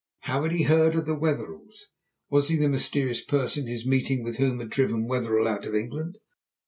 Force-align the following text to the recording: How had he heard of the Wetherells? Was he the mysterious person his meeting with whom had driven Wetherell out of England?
How 0.21 0.41
had 0.41 0.51
he 0.51 0.63
heard 0.63 0.95
of 0.95 1.05
the 1.05 1.13
Wetherells? 1.13 1.89
Was 2.31 2.47
he 2.47 2.55
the 2.55 2.69
mysterious 2.69 3.23
person 3.23 3.67
his 3.67 3.85
meeting 3.85 4.23
with 4.23 4.37
whom 4.37 4.57
had 4.57 4.71
driven 4.71 5.07
Wetherell 5.07 5.47
out 5.47 5.67
of 5.67 5.75
England? 5.75 6.17